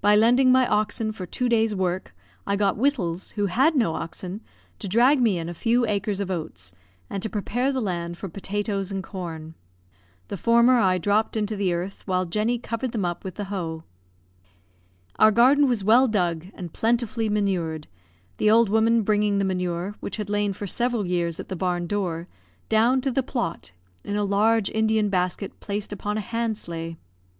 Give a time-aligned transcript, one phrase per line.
[0.00, 2.12] By lending my oxen for two days' work,
[2.44, 4.40] I got Wittals, who had no oxen,
[4.80, 6.72] to drag me in a few acres of oats,
[7.08, 9.54] and to prepare the land for potatoes and corn.
[10.26, 13.84] The former I dropped into the earth, while Jenny covered them up with the hoe.
[15.20, 17.86] Our garden was well dug and plentifully manured,
[18.38, 21.86] the old woman bringing the manure, which had lain for several years at the barn
[21.86, 22.26] door,
[22.68, 23.70] down to the plot,
[24.02, 26.96] in a large Indian basket placed upon a hand sleigh.